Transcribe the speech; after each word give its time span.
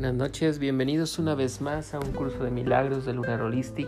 Buenas 0.00 0.16
noches, 0.16 0.58
bienvenidos 0.58 1.18
una 1.18 1.34
vez 1.34 1.60
más 1.60 1.92
a 1.92 1.98
un 1.98 2.12
curso 2.12 2.42
de 2.42 2.50
milagros 2.50 3.04
de 3.04 3.12
Lunar 3.12 3.42
Holistic. 3.42 3.86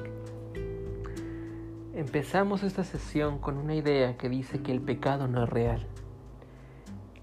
Empezamos 1.95 2.63
esta 2.63 2.85
sesión 2.85 3.39
con 3.39 3.57
una 3.57 3.75
idea 3.75 4.19
que 4.19 4.29
dice 4.29 4.61
que 4.61 4.73
el 4.73 4.83
pecado 4.83 5.27
no 5.27 5.45
es 5.45 5.49
real. 5.49 5.87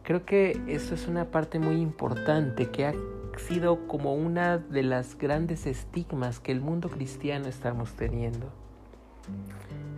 Creo 0.02 0.26
que 0.26 0.60
esto 0.66 0.96
es 0.96 1.08
una 1.08 1.26
parte 1.30 1.60
muy 1.60 1.76
importante 1.76 2.72
que 2.72 2.88
ha 2.88 2.94
sido 3.38 3.86
como 3.86 4.16
una 4.16 4.58
de 4.58 4.82
las 4.82 5.20
grandes 5.20 5.68
estigmas 5.68 6.40
que 6.40 6.52
el 6.52 6.60
mundo 6.60 6.90
cristiano 6.90 7.46
estamos 7.46 7.94
teniendo. 7.94 8.52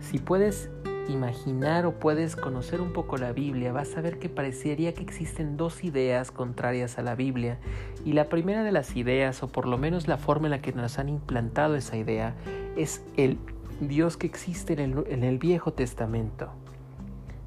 Si 0.00 0.18
puedes 0.18 0.68
imaginar 1.08 1.86
o 1.86 1.92
puedes 1.92 2.36
conocer 2.36 2.80
un 2.80 2.92
poco 2.92 3.16
la 3.16 3.32
Biblia, 3.32 3.72
vas 3.72 3.96
a 3.96 4.00
ver 4.00 4.18
que 4.18 4.28
parecería 4.28 4.94
que 4.94 5.02
existen 5.02 5.56
dos 5.56 5.84
ideas 5.84 6.30
contrarias 6.30 6.98
a 6.98 7.02
la 7.02 7.14
Biblia. 7.14 7.58
Y 8.04 8.12
la 8.12 8.28
primera 8.28 8.62
de 8.62 8.72
las 8.72 8.96
ideas, 8.96 9.42
o 9.42 9.48
por 9.48 9.66
lo 9.66 9.78
menos 9.78 10.08
la 10.08 10.18
forma 10.18 10.46
en 10.46 10.52
la 10.52 10.62
que 10.62 10.72
nos 10.72 10.98
han 10.98 11.08
implantado 11.08 11.74
esa 11.76 11.96
idea, 11.96 12.34
es 12.76 13.02
el 13.16 13.38
Dios 13.80 14.16
que 14.16 14.26
existe 14.26 14.72
en 14.74 14.78
el, 14.80 15.04
en 15.08 15.24
el 15.24 15.38
Viejo 15.38 15.72
Testamento. 15.72 16.50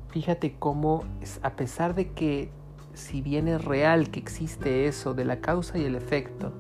Fíjate 0.10 0.56
cómo, 0.58 1.04
a 1.42 1.52
pesar 1.52 1.96
de 1.96 2.12
que 2.12 2.50
si 2.94 3.22
bien 3.22 3.48
es 3.48 3.64
real 3.64 4.10
que 4.10 4.20
existe 4.20 4.88
eso 4.88 5.14
de 5.14 5.26
la 5.26 5.42
causa 5.42 5.78
y 5.78 5.84
el 5.84 5.96
efecto, 5.96 6.54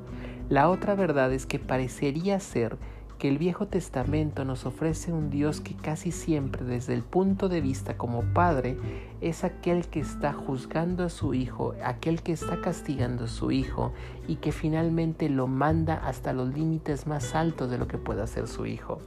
la 0.49 0.69
otra 0.69 0.93
verdad 0.95 1.33
es 1.33 1.45
que 1.45 1.57
parecería 1.57 2.39
ser 2.39 2.77
que 3.17 3.29
el 3.29 3.37
Viejo 3.37 3.67
Testamento 3.67 4.45
nos 4.45 4.65
ofrece 4.65 5.13
un 5.13 5.29
Dios 5.29 5.61
que 5.61 5.75
casi 5.75 6.11
siempre 6.11 6.65
desde 6.65 6.93
el 6.93 7.03
punto 7.03 7.49
de 7.49 7.61
vista 7.61 7.97
como 7.97 8.23
padre 8.33 8.77
es 9.21 9.43
aquel 9.43 9.87
que 9.87 9.99
está 9.99 10.33
juzgando 10.33 11.03
a 11.03 11.09
su 11.09 11.33
hijo, 11.33 11.73
aquel 11.83 12.21
que 12.21 12.33
está 12.33 12.59
castigando 12.61 13.25
a 13.25 13.27
su 13.27 13.51
hijo 13.51 13.93
y 14.27 14.37
que 14.37 14.51
finalmente 14.51 15.29
lo 15.29 15.47
manda 15.47 15.95
hasta 15.95 16.33
los 16.33 16.53
límites 16.53 17.07
más 17.07 17.35
altos 17.35 17.69
de 17.69 17.77
lo 17.77 17.87
que 17.87 17.97
pueda 17.97 18.23
hacer 18.23 18.47
su 18.47 18.65
hijo. 18.65 18.99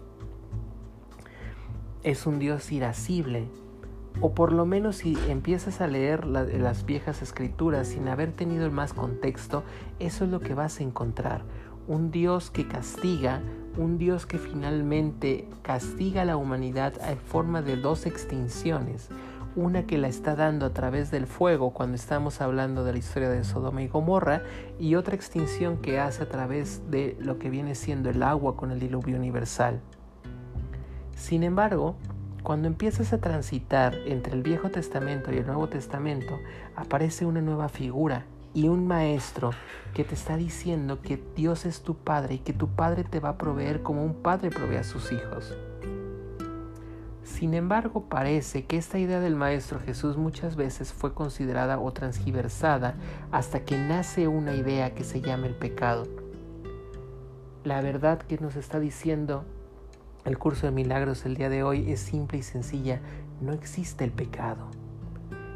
Es 2.03 2.27
un 2.27 2.39
Dios 2.39 2.73
irascible, 2.73 3.49
o 4.21 4.35
por 4.35 4.53
lo 4.53 4.67
menos 4.67 4.97
si 4.97 5.17
empiezas 5.29 5.81
a 5.81 5.87
leer 5.87 6.27
las 6.27 6.85
viejas 6.85 7.23
escrituras 7.23 7.89
sin 7.89 8.09
haber 8.09 8.33
tenido 8.33 8.65
el 8.65 8.73
más 8.73 8.93
contexto, 8.93 9.63
eso 9.99 10.25
es 10.25 10.31
lo 10.31 10.41
que 10.41 10.55
vas 10.55 10.81
a 10.81 10.83
encontrar. 10.83 11.43
Un 11.87 12.11
Dios 12.11 12.51
que 12.51 12.67
castiga, 12.67 13.41
un 13.79 13.97
Dios 13.97 14.27
que 14.27 14.39
finalmente 14.39 15.49
castiga 15.63 16.23
a 16.23 16.25
la 16.25 16.37
humanidad 16.37 16.95
en 17.09 17.17
forma 17.17 17.63
de 17.63 17.77
dos 17.77 18.07
extinciones. 18.07 19.09
Una 19.55 19.87
que 19.87 19.99
la 19.99 20.09
está 20.09 20.35
dando 20.35 20.67
a 20.67 20.75
través 20.75 21.11
del 21.11 21.27
fuego 21.27 21.73
cuando 21.73 21.95
estamos 21.95 22.41
hablando 22.41 22.85
de 22.85 22.93
la 22.93 22.99
historia 22.99 23.31
de 23.31 23.45
Sodoma 23.45 23.83
y 23.83 23.89
Gomorra 23.89 24.43
y 24.79 24.97
otra 24.97 25.15
extinción 25.15 25.79
que 25.79 26.01
hace 26.01 26.25
a 26.25 26.29
través 26.29 26.91
de 26.91 27.17
lo 27.21 27.39
que 27.39 27.51
viene 27.51 27.75
siendo 27.75 28.11
el 28.11 28.23
agua 28.23 28.57
con 28.57 28.73
el 28.73 28.81
diluvio 28.81 29.17
universal. 29.17 29.81
Sin 31.15 31.45
embargo, 31.45 31.97
cuando 32.43 32.69
empiezas 32.69 33.13
a 33.13 33.21
transitar 33.21 33.95
entre 34.07 34.35
el 34.35 34.43
Viejo 34.43 34.71
Testamento 34.71 35.33
y 35.33 35.39
el 35.39 35.47
Nuevo 35.47 35.69
Testamento, 35.69 36.39
aparece 36.77 37.27
una 37.27 37.41
nueva 37.41 37.69
figura 37.69 38.27
y 38.55 38.69
un 38.69 38.87
maestro 38.87 39.51
que 39.95 40.05
te 40.05 40.15
está 40.15 40.37
diciendo 40.37 41.01
que 41.03 41.23
Dios 41.37 41.67
es 41.67 41.83
tu 41.83 41.97
Padre 41.97 42.35
y 42.35 42.39
que 42.39 42.53
tu 42.53 42.69
Padre 42.69 43.05
te 43.05 43.21
va 43.21 43.31
a 43.31 43.39
proveer 43.39 43.83
como 43.83 44.05
un 44.05 44.15
padre 44.15 44.51
provee 44.51 44.77
a 44.77 44.85
sus 44.85 45.13
hijos. 45.13 45.57
Sin 47.23 47.55
embargo, 47.55 48.09
parece 48.09 48.65
que 48.65 48.79
esta 48.79 48.99
idea 48.99 49.21
del 49.21 49.37
Maestro 49.37 49.79
Jesús 49.79 50.17
muchas 50.17 50.57
veces 50.57 50.93
fue 50.93 51.15
considerada 51.15 51.79
o 51.79 51.93
transgiversada 51.93 52.95
hasta 53.31 53.65
que 53.65 53.77
nace 53.77 54.27
una 54.29 54.55
idea 54.55 54.95
que 54.95 55.05
se 55.05 55.21
llama 55.21 55.47
el 55.47 55.55
pecado. 55.55 56.09
La 57.65 57.81
verdad 57.81 58.19
que 58.19 58.39
nos 58.39 58.57
está 58.57 58.81
diciendo 58.81 59.45
el 60.25 60.37
curso 60.37 60.67
de 60.67 60.73
milagros 60.73 61.25
el 61.27 61.37
día 61.37 61.49
de 61.49 61.63
hoy 61.63 61.93
es 61.93 62.01
simple 62.01 62.39
y 62.39 62.43
sencilla, 62.43 63.01
no 63.41 63.53
existe 63.53 64.05
el 64.05 64.11
pecado. 64.11 64.69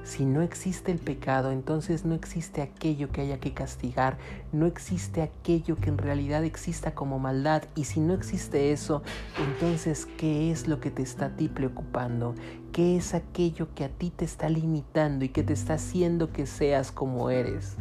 Si 0.05 0.25
no 0.25 0.43
existe 0.43 0.91
el 0.91 0.99
pecado, 0.99 1.53
entonces 1.53 2.05
no 2.05 2.15
existe 2.15 2.61
aquello 2.61 3.11
que 3.13 3.21
haya 3.21 3.39
que 3.39 3.55
castigar, 3.55 4.19
no 4.51 4.67
existe 4.67 5.23
aquello 5.23 5.77
que 5.77 5.91
en 5.91 5.99
realidad 5.99 6.45
exista 6.45 6.95
como 6.95 7.21
maldad. 7.21 7.63
Y 7.77 7.85
si 7.85 8.01
no 8.01 8.13
existe 8.13 8.73
eso, 8.73 9.03
entonces 9.39 10.07
¿qué 10.19 10.51
es 10.51 10.67
lo 10.67 10.81
que 10.81 10.91
te 10.91 11.03
está 11.03 11.27
a 11.27 11.37
ti 11.37 11.49
preocupando? 11.49 12.35
¿Qué 12.73 12.97
es 12.97 13.15
aquello 13.15 13.69
que 13.75 13.85
a 13.85 13.89
ti 13.89 14.11
te 14.11 14.25
está 14.25 14.49
limitando 14.49 15.25
y 15.25 15.29
que 15.29 15.45
te 15.45 15.53
está 15.53 15.75
haciendo 15.75 16.33
que 16.33 16.47
seas 16.47 16.91
como 16.91 17.31
eres? 17.31 17.77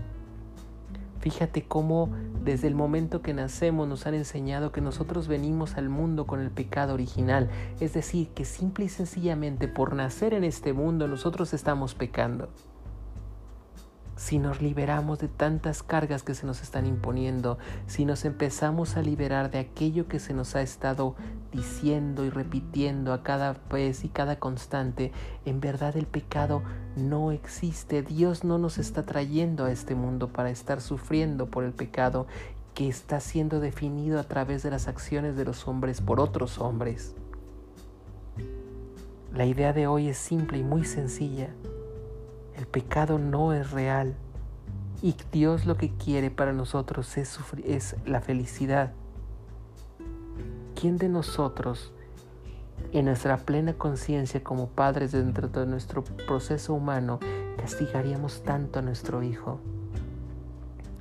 Fíjate 1.21 1.63
cómo 1.63 2.09
desde 2.43 2.67
el 2.67 2.73
momento 2.73 3.21
que 3.21 3.33
nacemos 3.33 3.87
nos 3.87 4.07
han 4.07 4.15
enseñado 4.15 4.71
que 4.71 4.81
nosotros 4.81 5.27
venimos 5.27 5.77
al 5.77 5.87
mundo 5.87 6.25
con 6.25 6.41
el 6.41 6.49
pecado 6.49 6.95
original, 6.95 7.49
es 7.79 7.93
decir, 7.93 8.29
que 8.29 8.43
simple 8.43 8.85
y 8.85 8.89
sencillamente 8.89 9.67
por 9.67 9.93
nacer 9.93 10.33
en 10.33 10.43
este 10.43 10.73
mundo 10.73 11.07
nosotros 11.07 11.53
estamos 11.53 11.93
pecando 11.93 12.49
si 14.21 14.37
nos 14.37 14.61
liberamos 14.61 15.17
de 15.17 15.27
tantas 15.27 15.81
cargas 15.81 16.21
que 16.21 16.35
se 16.35 16.45
nos 16.45 16.61
están 16.61 16.85
imponiendo, 16.85 17.57
si 17.87 18.05
nos 18.05 18.23
empezamos 18.23 18.95
a 18.95 19.01
liberar 19.01 19.49
de 19.49 19.57
aquello 19.57 20.07
que 20.07 20.19
se 20.19 20.35
nos 20.35 20.55
ha 20.55 20.61
estado 20.61 21.15
diciendo 21.51 22.23
y 22.23 22.29
repitiendo 22.29 23.13
a 23.13 23.23
cada 23.23 23.57
vez 23.71 24.05
y 24.05 24.09
cada 24.09 24.37
constante, 24.37 25.11
en 25.43 25.59
verdad 25.59 25.97
el 25.97 26.05
pecado 26.05 26.61
no 26.95 27.31
existe. 27.31 28.03
Dios 28.03 28.43
no 28.43 28.59
nos 28.59 28.77
está 28.77 29.07
trayendo 29.07 29.65
a 29.65 29.71
este 29.71 29.95
mundo 29.95 30.27
para 30.27 30.51
estar 30.51 30.81
sufriendo 30.81 31.47
por 31.47 31.63
el 31.63 31.73
pecado 31.73 32.27
que 32.75 32.87
está 32.87 33.21
siendo 33.21 33.59
definido 33.59 34.19
a 34.19 34.23
través 34.23 34.61
de 34.61 34.69
las 34.69 34.87
acciones 34.87 35.35
de 35.35 35.45
los 35.45 35.67
hombres 35.67 35.99
por 35.99 36.19
otros 36.19 36.59
hombres. 36.59 37.15
La 39.33 39.45
idea 39.45 39.73
de 39.73 39.87
hoy 39.87 40.09
es 40.09 40.17
simple 40.19 40.59
y 40.59 40.63
muy 40.63 40.85
sencilla. 40.85 41.49
Pecado 42.71 43.19
no 43.19 43.53
es 43.53 43.71
real 43.71 44.15
y 45.01 45.15
Dios 45.31 45.65
lo 45.65 45.75
que 45.75 45.89
quiere 45.89 46.31
para 46.31 46.53
nosotros 46.53 47.17
es, 47.17 47.37
es 47.65 47.95
la 48.05 48.21
felicidad. 48.21 48.93
¿Quién 50.79 50.97
de 50.97 51.09
nosotros, 51.09 51.91
en 52.93 53.05
nuestra 53.05 53.37
plena 53.37 53.73
conciencia 53.73 54.43
como 54.43 54.69
padres 54.69 55.11
dentro 55.11 55.49
de 55.49 55.65
nuestro 55.65 56.03
proceso 56.03 56.73
humano, 56.73 57.19
castigaríamos 57.57 58.43
tanto 58.43 58.79
a 58.79 58.81
nuestro 58.81 59.21
hijo? 59.21 59.59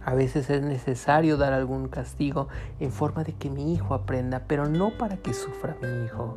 A 0.05 0.15
veces 0.15 0.51
es 0.51 0.63
necesario 0.63 1.37
dar 1.37 1.53
algún 1.53 1.89
castigo 1.89 2.49
en 2.81 2.91
forma 2.91 3.23
de 3.23 3.35
que 3.35 3.49
mi 3.49 3.75
hijo 3.75 3.95
aprenda, 3.95 4.45
pero 4.47 4.67
no 4.67 4.97
para 4.99 5.19
que 5.19 5.35
sufra 5.35 5.77
mi 5.83 6.07
hijo. 6.07 6.37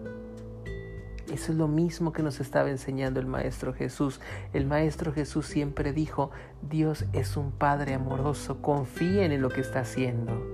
Eso 1.34 1.52
es 1.52 1.58
lo 1.58 1.68
mismo 1.68 2.14
que 2.14 2.22
nos 2.22 2.40
estaba 2.40 2.70
enseñando 2.70 3.20
el 3.20 3.26
Maestro 3.26 3.74
Jesús. 3.74 4.22
El 4.54 4.68
Maestro 4.68 5.12
Jesús 5.12 5.48
siempre 5.48 5.92
dijo, 5.92 6.30
Dios 6.62 7.06
es 7.12 7.38
un 7.38 7.52
Padre 7.52 7.96
amoroso, 7.96 8.62
confíen 8.62 9.32
en 9.32 9.42
lo 9.42 9.50
que 9.50 9.62
está 9.62 9.80
haciendo. 9.80 10.53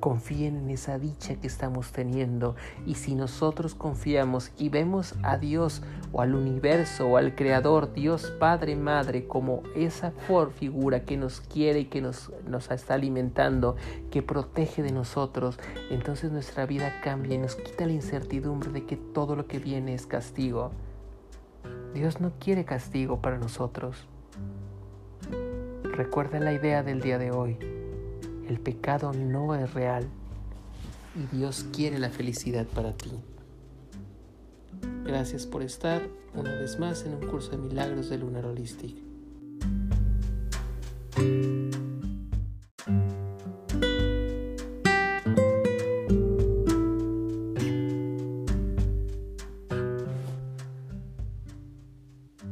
Confíen 0.00 0.56
en 0.56 0.70
esa 0.70 0.98
dicha 0.98 1.34
que 1.36 1.46
estamos 1.48 1.90
teniendo 1.92 2.54
y 2.86 2.94
si 2.94 3.14
nosotros 3.14 3.74
confiamos 3.74 4.52
y 4.56 4.68
vemos 4.68 5.14
a 5.22 5.38
Dios 5.38 5.82
o 6.12 6.20
al 6.20 6.34
universo 6.34 7.08
o 7.08 7.16
al 7.16 7.34
Creador, 7.34 7.92
Dios 7.92 8.32
Padre, 8.38 8.76
Madre, 8.76 9.26
como 9.26 9.62
esa 9.74 10.12
figura 10.56 11.04
que 11.04 11.16
nos 11.16 11.40
quiere 11.40 11.80
y 11.80 11.84
que 11.86 12.00
nos, 12.00 12.32
nos 12.46 12.70
está 12.70 12.94
alimentando, 12.94 13.76
que 14.10 14.22
protege 14.22 14.82
de 14.82 14.92
nosotros, 14.92 15.58
entonces 15.90 16.30
nuestra 16.30 16.64
vida 16.66 17.00
cambia 17.02 17.34
y 17.34 17.38
nos 17.38 17.56
quita 17.56 17.86
la 17.86 17.92
incertidumbre 17.92 18.70
de 18.70 18.84
que 18.86 18.96
todo 18.96 19.34
lo 19.34 19.46
que 19.46 19.58
viene 19.58 19.94
es 19.94 20.06
castigo. 20.06 20.70
Dios 21.94 22.20
no 22.20 22.32
quiere 22.38 22.64
castigo 22.64 23.20
para 23.20 23.38
nosotros. 23.38 24.06
Recuerda 25.82 26.38
la 26.38 26.52
idea 26.52 26.82
del 26.82 27.00
día 27.00 27.18
de 27.18 27.32
hoy. 27.32 27.77
El 28.48 28.60
pecado 28.60 29.12
no 29.12 29.54
es 29.54 29.74
real 29.74 30.06
y 31.14 31.36
Dios 31.36 31.66
quiere 31.70 31.98
la 31.98 32.08
felicidad 32.08 32.66
para 32.66 32.94
ti. 32.94 33.10
Gracias 35.04 35.46
por 35.46 35.62
estar 35.62 36.08
una 36.34 36.54
vez 36.54 36.78
más 36.78 37.04
en 37.04 37.12
un 37.12 37.26
curso 37.26 37.50
de 37.50 37.58
milagros 37.58 38.08
de 38.08 38.16
Lunar 38.16 38.46
Holistic. 38.46 38.96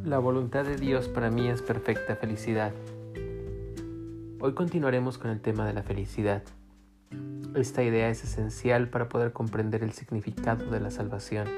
La 0.04 0.18
voluntad 0.18 0.64
de 0.64 0.76
Dios 0.76 1.08
para 1.08 1.30
mí 1.30 1.48
es 1.48 1.62
perfecta 1.62 2.16
felicidad. 2.16 2.72
Hoy 4.38 4.52
continuaremos 4.52 5.16
con 5.16 5.30
el 5.30 5.40
tema 5.40 5.66
de 5.66 5.72
la 5.72 5.82
felicidad. 5.82 6.42
Esta 7.54 7.82
idea 7.82 8.10
es 8.10 8.22
esencial 8.22 8.90
para 8.90 9.08
poder 9.08 9.32
comprender 9.32 9.82
el 9.82 9.92
significado 9.92 10.70
de 10.70 10.78
la 10.78 10.90
salvación. 10.90 11.48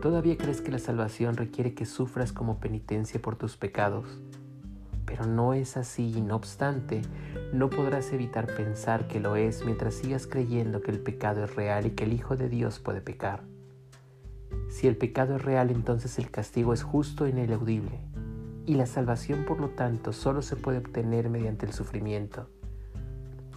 ¿Todavía 0.00 0.36
crees 0.36 0.60
que 0.60 0.70
la 0.70 0.78
salvación 0.78 1.36
requiere 1.36 1.74
que 1.74 1.84
sufras 1.84 2.32
como 2.32 2.60
penitencia 2.60 3.20
por 3.20 3.34
tus 3.34 3.56
pecados? 3.56 4.20
Pero 5.04 5.26
no 5.26 5.52
es 5.52 5.76
así 5.76 6.12
y 6.16 6.20
no 6.20 6.36
obstante, 6.36 7.02
no 7.52 7.70
podrás 7.70 8.12
evitar 8.12 8.46
pensar 8.46 9.08
que 9.08 9.18
lo 9.18 9.34
es 9.34 9.64
mientras 9.64 9.94
sigas 9.94 10.28
creyendo 10.28 10.80
que 10.80 10.92
el 10.92 11.00
pecado 11.00 11.42
es 11.42 11.56
real 11.56 11.86
y 11.86 11.90
que 11.90 12.04
el 12.04 12.12
Hijo 12.12 12.36
de 12.36 12.48
Dios 12.48 12.78
puede 12.78 13.00
pecar. 13.00 13.42
Si 14.68 14.86
el 14.86 14.96
pecado 14.96 15.34
es 15.36 15.42
real, 15.42 15.70
entonces 15.70 16.20
el 16.20 16.30
castigo 16.30 16.72
es 16.72 16.84
justo 16.84 17.26
e 17.26 17.30
ineludible, 17.30 17.98
y 18.66 18.74
la 18.74 18.86
salvación, 18.86 19.44
por 19.44 19.60
lo 19.60 19.70
tanto, 19.70 20.12
solo 20.12 20.42
se 20.42 20.56
puede 20.56 20.78
obtener 20.78 21.28
mediante 21.28 21.66
el 21.66 21.72
sufrimiento. 21.72 22.48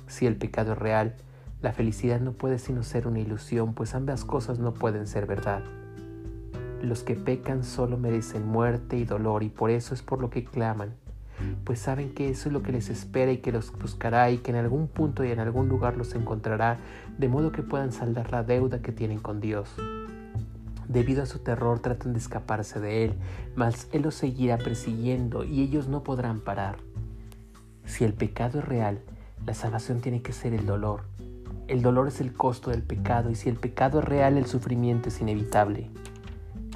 Si 0.07 0.25
el 0.25 0.35
pecado 0.35 0.73
es 0.73 0.79
real, 0.79 1.15
la 1.61 1.73
felicidad 1.73 2.19
no 2.19 2.33
puede 2.33 2.59
sino 2.59 2.83
ser 2.83 3.07
una 3.07 3.19
ilusión, 3.19 3.73
pues 3.73 3.95
ambas 3.95 4.25
cosas 4.25 4.59
no 4.59 4.73
pueden 4.73 5.07
ser 5.07 5.25
verdad. 5.25 5.63
Los 6.81 7.03
que 7.03 7.15
pecan 7.15 7.63
solo 7.63 7.97
merecen 7.97 8.45
muerte 8.45 8.97
y 8.97 9.05
dolor, 9.05 9.43
y 9.43 9.49
por 9.49 9.71
eso 9.71 9.93
es 9.93 10.01
por 10.01 10.21
lo 10.21 10.29
que 10.29 10.43
claman, 10.43 10.93
pues 11.63 11.79
saben 11.79 12.13
que 12.13 12.29
eso 12.29 12.49
es 12.49 12.53
lo 12.53 12.61
que 12.61 12.71
les 12.71 12.89
espera 12.89 13.31
y 13.31 13.37
que 13.37 13.51
los 13.51 13.71
buscará 13.77 14.29
y 14.31 14.37
que 14.37 14.51
en 14.51 14.57
algún 14.57 14.87
punto 14.87 15.23
y 15.23 15.31
en 15.31 15.39
algún 15.39 15.67
lugar 15.67 15.97
los 15.97 16.13
encontrará, 16.15 16.77
de 17.17 17.27
modo 17.27 17.51
que 17.51 17.63
puedan 17.63 17.91
saldar 17.91 18.31
la 18.31 18.43
deuda 18.43 18.81
que 18.81 18.91
tienen 18.91 19.19
con 19.19 19.41
Dios. 19.41 19.75
Debido 20.87 21.23
a 21.23 21.25
su 21.25 21.39
terror 21.39 21.79
tratan 21.79 22.13
de 22.13 22.19
escaparse 22.19 22.79
de 22.79 23.05
él, 23.05 23.13
mas 23.55 23.87
él 23.91 24.03
los 24.03 24.15
seguirá 24.15 24.57
persiguiendo 24.57 25.43
y 25.43 25.61
ellos 25.61 25.87
no 25.87 26.03
podrán 26.03 26.39
parar. 26.41 26.77
Si 27.85 28.03
el 28.03 28.13
pecado 28.13 28.59
es 28.59 28.65
real, 28.65 29.01
la 29.45 29.53
salvación 29.53 30.01
tiene 30.01 30.21
que 30.21 30.33
ser 30.33 30.53
el 30.53 30.65
dolor. 30.65 31.03
El 31.67 31.81
dolor 31.81 32.07
es 32.07 32.21
el 32.21 32.33
costo 32.33 32.69
del 32.69 32.83
pecado 32.83 33.31
y 33.31 33.35
si 33.35 33.49
el 33.49 33.55
pecado 33.55 33.99
es 33.99 34.05
real, 34.05 34.37
el 34.37 34.45
sufrimiento 34.45 35.09
es 35.09 35.19
inevitable. 35.21 35.89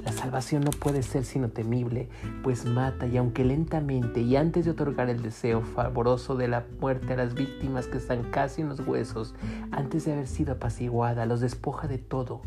La 0.04 0.12
salvación 0.12 0.62
no 0.62 0.70
puede 0.70 1.02
ser 1.02 1.24
sino 1.24 1.50
temible, 1.50 2.08
pues 2.42 2.64
mata 2.64 3.06
y 3.06 3.16
aunque 3.16 3.44
lentamente 3.44 4.22
y 4.22 4.34
antes 4.34 4.64
de 4.64 4.70
otorgar 4.72 5.10
el 5.10 5.22
deseo 5.22 5.60
favoroso 5.60 6.36
de 6.36 6.48
la 6.48 6.64
muerte 6.80 7.12
a 7.12 7.16
las 7.16 7.34
víctimas 7.34 7.86
que 7.86 7.98
están 7.98 8.30
casi 8.30 8.62
en 8.62 8.70
los 8.70 8.80
huesos, 8.80 9.34
antes 9.70 10.06
de 10.06 10.12
haber 10.14 10.26
sido 10.26 10.54
apaciguada, 10.54 11.26
los 11.26 11.40
despoja 11.40 11.86
de 11.86 11.98
todo 11.98 12.42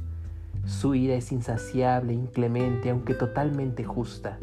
su 0.65 0.95
ira 0.95 1.15
es 1.15 1.31
insaciable, 1.31 2.13
inclemente, 2.13 2.89
aunque 2.89 3.13
totalmente 3.13 3.83
justa. 3.83 4.39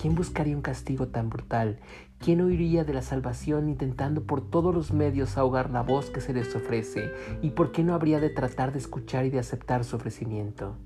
¿Quién 0.00 0.14
buscaría 0.14 0.56
un 0.56 0.62
castigo 0.62 1.08
tan 1.08 1.30
brutal? 1.30 1.78
¿Quién 2.18 2.40
oiría 2.40 2.84
de 2.84 2.92
la 2.92 3.02
salvación 3.02 3.68
intentando 3.68 4.24
por 4.24 4.48
todos 4.48 4.74
los 4.74 4.92
medios 4.92 5.38
ahogar 5.38 5.70
la 5.70 5.82
voz 5.82 6.10
que 6.10 6.20
se 6.20 6.32
les 6.32 6.54
ofrece? 6.56 7.10
¿Y 7.42 7.50
por 7.50 7.70
qué 7.70 7.84
no 7.84 7.94
habría 7.94 8.20
de 8.20 8.30
tratar 8.30 8.72
de 8.72 8.78
escuchar 8.78 9.26
y 9.26 9.30
de 9.30 9.38
aceptar 9.38 9.84
su 9.84 9.96
ofrecimiento? 9.96 10.76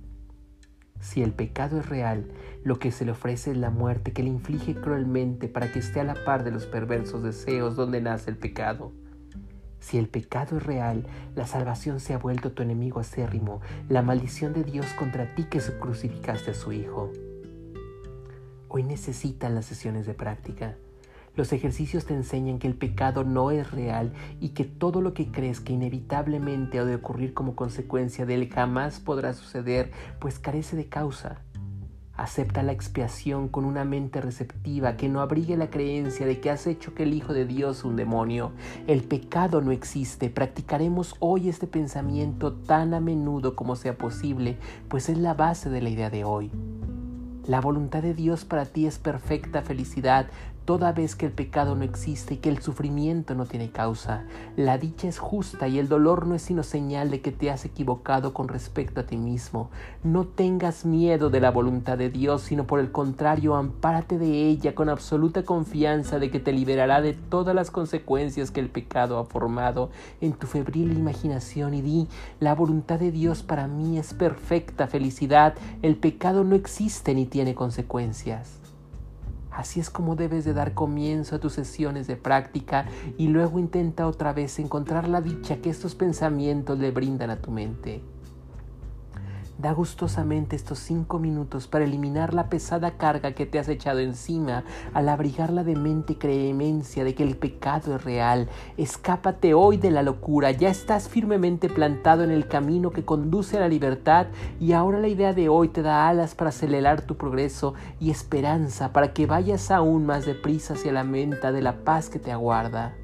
Si 1.01 1.23
el 1.23 1.33
pecado 1.33 1.81
es 1.81 1.89
real, 1.89 2.31
lo 2.63 2.79
que 2.79 2.93
se 2.93 3.05
le 3.05 3.11
ofrece 3.11 3.51
es 3.51 3.57
la 3.57 3.71
muerte 3.71 4.13
que 4.13 4.23
le 4.23 4.29
inflige 4.29 4.75
cruelmente 4.75 5.49
para 5.49 5.73
que 5.73 5.81
esté 5.81 6.01
a 6.01 6.05
la 6.05 6.25
par 6.25 6.45
de 6.45 6.53
los 6.53 6.67
perversos 6.67 7.23
deseos 7.23 7.75
donde 7.75 8.01
nace 8.01 8.31
el 8.31 8.37
pecado. 8.37 8.93
Si 9.83 9.99
el 9.99 10.09
pecado 10.09 10.59
es 10.59 10.63
real, 10.63 11.05
la 11.35 11.45
salvación 11.45 11.99
se 11.99 12.15
ha 12.15 12.19
vuelto 12.19 12.53
tu 12.53 12.63
enemigo 12.63 13.01
acérrimo, 13.01 13.61
la 13.89 14.01
maldición 14.01 14.53
de 14.53 14.63
Dios 14.63 14.87
contra 14.93 15.35
ti 15.35 15.45
que 15.45 15.59
crucificaste 15.59 16.53
a 16.53 16.55
su 16.55 16.73
Hijo. 16.73 17.11
Hoy 18.69 18.85
necesitan 18.85 19.57
las 19.57 19.67
sesiones 19.67 20.07
de 20.07 20.15
práctica. 20.15 20.77
Los 21.35 21.53
ejercicios 21.53 22.07
te 22.07 22.15
enseñan 22.15 22.61
que 22.61 22.69
el 22.69 22.77
pecado 22.77 23.25
no 23.25 23.51
es 23.51 23.73
real 23.73 24.13
y 24.41 24.51
que 24.51 24.65
todo 24.65 25.01
lo 25.01 25.15
que 25.15 25.33
crees 25.33 25.59
que 25.59 25.73
inevitablemente 25.73 26.79
ha 26.79 26.85
de 26.85 26.95
ocurrir 26.95 27.35
como 27.35 27.57
consecuencia 27.57 28.25
de 28.25 28.35
él 28.35 28.51
jamás 28.51 29.01
podrá 29.01 29.33
suceder, 29.33 29.91
pues 30.21 30.39
carece 30.39 30.77
de 30.77 30.87
causa. 30.87 31.43
Acepta 32.15 32.63
la 32.63 32.73
expiación 32.73 33.49
con 33.49 33.65
una 33.65 33.85
mente 33.85 34.21
receptiva 34.21 34.97
que 34.97 35.09
no 35.09 35.23
abrigue 35.23 35.57
la 35.57 35.71
creencia 35.71 36.27
de 36.27 36.41
que 36.41 36.51
has 36.51 36.67
hecho 36.67 36.95
que 36.95 37.05
el 37.05 37.15
Hijo 37.15 37.33
de 37.33 37.47
Dios 37.47 37.85
un 37.85 37.97
demonio. 37.97 38.53
El 38.87 39.03
pecado 39.03 39.63
no 39.63 39.73
existe. 39.73 40.29
Practicaremos 40.29 41.17
hoy 41.21 41.49
este 41.49 41.67
pensamiento 41.67 42.53
tan 42.53 42.93
a 42.93 43.01
menudo 43.01 43.57
como 43.57 43.77
sea 43.77 43.97
posible, 43.97 44.59
pues 44.89 45.09
es 45.09 45.17
la 45.17 45.33
base 45.33 45.71
de 45.71 45.81
la 45.81 45.89
idea 45.89 46.11
de 46.11 46.25
hoy. 46.25 46.51
La 47.47 47.61
voluntad 47.61 48.03
de 48.03 48.15
Dios 48.15 48.45
para 48.45 48.67
ti 48.67 48.87
es 48.87 48.99
perfecta 48.99 49.63
felicidad, 49.63 50.29
toda 50.65 50.93
vez 50.93 51.17
que 51.17 51.27
el 51.27 51.33
pecado 51.33 51.75
no 51.75 51.85
existe 51.85 52.35
y 52.35 52.37
que 52.39 52.49
el 52.49 52.63
sufrimiento 52.63 53.35
no 53.35 53.47
tiene 53.47 53.71
causa. 53.71 54.25
La 54.57 54.79
dicha 54.79 55.09
es 55.09 55.19
justa 55.19 55.69
y 55.69 55.79
el 55.79 55.89
dolor 55.89 56.27
no 56.27 56.35
es 56.35 56.43
sino 56.43 56.63
señal 56.63 57.11
de 57.11 57.21
que 57.21 57.33
te 57.33 57.51
has 57.51 57.65
equivocado 57.65 58.33
con 58.33 58.49
respecto 58.49 59.01
a 59.01 59.05
ti 59.05 59.17
mismo. 59.17 59.71
No 60.03 60.27
tengas 60.27 60.85
miedo 60.85 61.31
de 61.31 61.41
la 61.41 61.51
voluntad 61.51 61.99
de 61.99 62.11
Dios, 62.11 62.43
sino 62.43 62.67
por 62.67 62.81
el 62.81 62.93
contrario, 62.93 63.57
ampárate 63.57 64.19
de 64.19 64.49
ella 64.49 64.75
con 64.75 64.89
absoluta 64.89 65.45
confianza 65.45 66.19
de 66.19 66.31
que 66.31 66.41
te 66.41 66.53
liberará 66.53 67.01
de 67.01 67.15
todas 67.15 67.55
las 67.55 67.71
consecuencias 67.71 68.51
que 68.51 68.61
el 68.61 68.71
pecado 68.71 69.19
ha 69.19 69.25
formado 69.25 69.91
en 70.21 70.33
tu 70.33 70.47
febril 70.47 70.93
imaginación 70.93 71.75
y 71.75 71.83
di, 71.83 72.09
la 72.41 72.55
voluntad 72.55 72.99
de 72.99 73.11
Dios 73.11 73.43
para 73.43 73.67
mí 73.67 73.99
es 73.99 74.15
perfecta 74.15 74.87
felicidad, 74.87 75.55
el 75.83 75.97
pecado 75.97 76.45
no 76.45 76.55
existe 76.55 77.15
ni 77.15 77.27
tiene 77.27 77.55
consecuencias. 77.55 78.62
Así 79.53 79.81
es 79.81 79.91
como 79.91 80.17
debes 80.17 80.45
de 80.45 80.55
dar 80.55 80.75
comienzo 80.75 81.37
a 81.37 81.39
tus 81.39 81.53
sesiones 81.53 82.07
de 82.07 82.17
práctica 82.17 82.87
y 83.19 83.29
luego 83.29 83.59
intenta 83.59 84.07
otra 84.07 84.33
vez 84.33 84.59
encontrar 84.59 85.09
la 85.09 85.21
dicha 85.21 85.57
que 85.57 85.71
estos 85.71 85.95
pensamientos 85.95 86.79
le 86.79 86.91
brindan 86.91 87.31
a 87.31 87.41
tu 87.41 87.51
mente. 87.51 88.03
Da 89.63 89.71
gustosamente 89.71 90.57
estos 90.57 90.81
cinco 90.81 91.21
minutos 91.21 91.69
para 91.69 91.85
eliminar 91.85 92.35
la 92.35 92.49
pesada 92.49 92.97
carga 92.99 93.31
que 93.31 93.47
te 93.47 93.61
has 93.61 93.69
echado 93.69 94.01
encima 94.01 94.65
al 94.93 95.09
abrigar 95.09 95.53
la 95.53 95.63
demente 95.63 96.19
creemencia 96.19 97.05
de 97.05 97.15
que 97.15 97.23
el 97.23 97.37
pecado 97.37 97.95
es 97.95 98.03
real. 98.03 98.49
Escápate 98.77 99.55
hoy 99.55 99.77
de 99.77 99.93
la 99.93 100.03
locura, 100.03 100.51
ya 100.51 100.69
estás 100.69 101.09
firmemente 101.09 101.69
plantado 101.69 102.25
en 102.25 102.33
el 102.33 102.49
camino 102.49 102.91
que 102.91 103.05
conduce 103.05 103.57
a 103.57 103.61
la 103.61 103.69
libertad 103.69 104.27
y 104.59 104.73
ahora 104.73 104.99
la 104.99 105.07
idea 105.07 105.33
de 105.33 105.49
hoy 105.49 105.69
te 105.69 105.83
da 105.83 106.09
alas 106.09 106.35
para 106.35 106.49
acelerar 106.49 107.03
tu 107.03 107.17
progreso 107.17 107.75
y 108.01 108.11
esperanza 108.11 108.93
para 108.93 109.13
que 109.13 109.27
vayas 109.27 109.71
aún 109.71 110.07
más 110.07 110.27
deprisa 110.27 110.75
hacia 110.75 110.91
la 110.91 111.05
menta 111.05 111.53
de 111.53 111.63
la 111.63 111.85
paz 111.85 112.09
que 112.09 112.19
te 112.19 112.33
aguarda. 112.33 112.97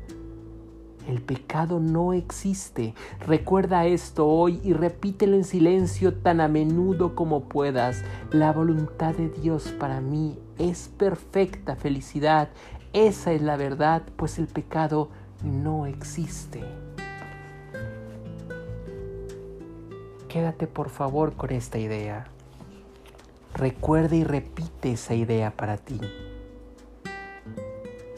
El 1.08 1.22
pecado 1.22 1.80
no 1.80 2.12
existe. 2.12 2.94
Recuerda 3.26 3.86
esto 3.86 4.26
hoy 4.26 4.60
y 4.62 4.74
repítelo 4.74 5.36
en 5.36 5.44
silencio 5.44 6.12
tan 6.12 6.42
a 6.42 6.48
menudo 6.48 7.14
como 7.14 7.44
puedas. 7.44 8.04
La 8.30 8.52
voluntad 8.52 9.14
de 9.14 9.30
Dios 9.30 9.74
para 9.78 10.02
mí 10.02 10.38
es 10.58 10.90
perfecta 10.98 11.76
felicidad. 11.76 12.50
Esa 12.92 13.32
es 13.32 13.40
la 13.40 13.56
verdad, 13.56 14.02
pues 14.16 14.38
el 14.38 14.48
pecado 14.48 15.08
no 15.42 15.86
existe. 15.86 16.62
Quédate 20.28 20.66
por 20.66 20.90
favor 20.90 21.32
con 21.32 21.52
esta 21.52 21.78
idea. 21.78 22.26
Recuerda 23.54 24.14
y 24.14 24.24
repite 24.24 24.92
esa 24.92 25.14
idea 25.14 25.52
para 25.52 25.78
ti. 25.78 25.98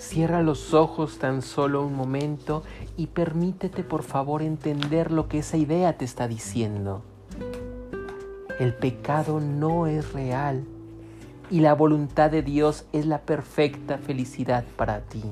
Cierra 0.01 0.43
los 0.43 0.73
ojos 0.73 1.19
tan 1.19 1.43
solo 1.43 1.85
un 1.85 1.95
momento 1.95 2.63
y 2.97 3.09
permítete 3.09 3.85
por 3.85 4.03
favor 4.03 4.41
entender 4.41 5.13
lo 5.13 5.29
que 5.29 5.41
esa 5.41 5.59
idea 5.59 5.99
te 5.99 6.07
está 6.07 6.27
diciendo. 6.27 7.03
El 8.59 8.73
pecado 8.75 9.41
no 9.41 9.87
es 9.87 10.15
real 10.15 10.65
y 11.51 11.61
la 11.61 11.75
voluntad 11.75 12.31
de 12.31 12.41
Dios 12.41 12.87
es 12.95 13.05
la 13.05 13.21
perfecta 13.21 13.99
felicidad 13.99 14.65
para 14.75 15.03
ti. 15.03 15.23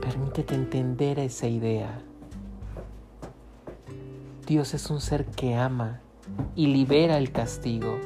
Permítete 0.00 0.54
entender 0.54 1.18
esa 1.18 1.48
idea. 1.48 2.00
Dios 4.46 4.74
es 4.74 4.88
un 4.90 5.00
ser 5.00 5.24
que 5.26 5.56
ama 5.56 6.00
y 6.54 6.68
libera 6.68 7.18
el 7.18 7.32
castigo. 7.32 7.98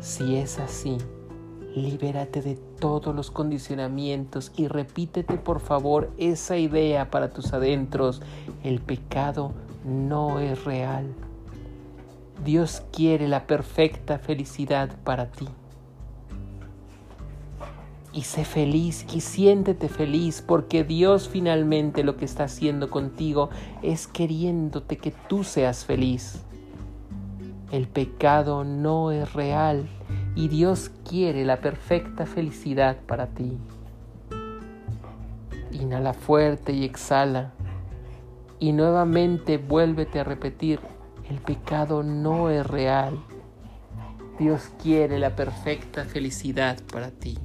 Si 0.00 0.36
es 0.36 0.58
así, 0.58 0.98
Libérate 1.74 2.40
de 2.40 2.54
todos 2.54 3.14
los 3.14 3.30
condicionamientos 3.30 4.52
y 4.56 4.68
repítete 4.68 5.36
por 5.36 5.60
favor 5.60 6.10
esa 6.16 6.56
idea 6.56 7.10
para 7.10 7.30
tus 7.30 7.52
adentros. 7.52 8.22
El 8.64 8.80
pecado 8.80 9.52
no 9.84 10.40
es 10.40 10.64
real. 10.64 11.06
Dios 12.44 12.82
quiere 12.92 13.28
la 13.28 13.46
perfecta 13.46 14.18
felicidad 14.18 14.90
para 15.04 15.30
ti. 15.30 15.48
Y 18.12 18.22
sé 18.22 18.44
feliz 18.44 19.04
y 19.12 19.20
siéntete 19.20 19.88
feliz 19.88 20.42
porque 20.44 20.82
Dios 20.82 21.28
finalmente 21.28 22.02
lo 22.02 22.16
que 22.16 22.24
está 22.24 22.44
haciendo 22.44 22.90
contigo 22.90 23.50
es 23.82 24.06
queriéndote 24.06 24.96
que 24.96 25.12
tú 25.28 25.44
seas 25.44 25.84
feliz. 25.84 26.42
El 27.70 27.86
pecado 27.86 28.64
no 28.64 29.12
es 29.12 29.34
real 29.34 29.86
y 30.34 30.48
Dios 30.48 30.90
quiere 31.08 31.44
la 31.44 31.60
perfecta 31.60 32.26
felicidad 32.26 32.96
para 33.06 33.26
ti. 33.28 33.58
Inhala 35.72 36.14
fuerte 36.14 36.72
y 36.72 36.84
exhala. 36.84 37.52
Y 38.58 38.72
nuevamente 38.72 39.58
vuélvete 39.58 40.20
a 40.20 40.24
repetir, 40.24 40.80
el 41.28 41.38
pecado 41.38 42.02
no 42.02 42.50
es 42.50 42.66
real. 42.66 43.18
Dios 44.38 44.70
quiere 44.82 45.18
la 45.18 45.36
perfecta 45.36 46.04
felicidad 46.04 46.78
para 46.92 47.10
ti. 47.10 47.38